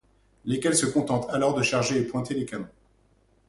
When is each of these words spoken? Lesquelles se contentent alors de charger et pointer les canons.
Lesquelles 0.45 0.75
se 0.75 0.87
contentent 0.87 1.29
alors 1.29 1.53
de 1.53 1.61
charger 1.61 1.99
et 1.99 2.03
pointer 2.03 2.33
les 2.33 2.45
canons. 2.47 2.65